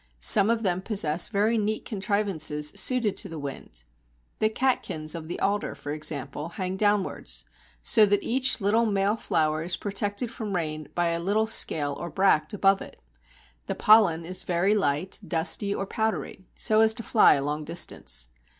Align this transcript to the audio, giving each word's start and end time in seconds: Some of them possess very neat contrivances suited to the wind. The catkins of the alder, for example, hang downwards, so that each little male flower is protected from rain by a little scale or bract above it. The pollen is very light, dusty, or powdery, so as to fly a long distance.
Some 0.19 0.49
of 0.49 0.63
them 0.63 0.81
possess 0.81 1.27
very 1.27 1.59
neat 1.59 1.85
contrivances 1.85 2.69
suited 2.75 3.15
to 3.17 3.29
the 3.29 3.37
wind. 3.37 3.83
The 4.39 4.49
catkins 4.49 5.13
of 5.13 5.27
the 5.27 5.39
alder, 5.39 5.75
for 5.75 5.91
example, 5.91 6.49
hang 6.49 6.75
downwards, 6.75 7.45
so 7.83 8.07
that 8.07 8.23
each 8.23 8.59
little 8.59 8.87
male 8.87 9.15
flower 9.15 9.61
is 9.61 9.77
protected 9.77 10.31
from 10.31 10.55
rain 10.55 10.87
by 10.95 11.09
a 11.09 11.19
little 11.19 11.45
scale 11.45 11.95
or 11.99 12.09
bract 12.09 12.51
above 12.51 12.81
it. 12.81 12.99
The 13.67 13.75
pollen 13.75 14.25
is 14.25 14.41
very 14.41 14.73
light, 14.73 15.21
dusty, 15.27 15.71
or 15.71 15.85
powdery, 15.85 16.47
so 16.55 16.79
as 16.81 16.95
to 16.95 17.03
fly 17.03 17.35
a 17.35 17.43
long 17.43 17.63
distance. 17.63 18.29